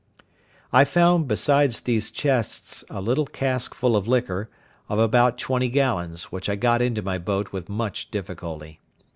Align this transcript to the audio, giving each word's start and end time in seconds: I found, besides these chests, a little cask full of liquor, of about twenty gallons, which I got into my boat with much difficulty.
I 0.73 0.83
found, 0.83 1.27
besides 1.27 1.81
these 1.81 2.09
chests, 2.09 2.83
a 2.89 2.99
little 3.01 3.27
cask 3.27 3.75
full 3.75 3.95
of 3.95 4.07
liquor, 4.07 4.49
of 4.89 4.97
about 4.97 5.37
twenty 5.37 5.69
gallons, 5.69 6.31
which 6.31 6.49
I 6.49 6.55
got 6.55 6.81
into 6.81 7.03
my 7.03 7.19
boat 7.19 7.51
with 7.51 7.69
much 7.69 8.09
difficulty. 8.09 8.79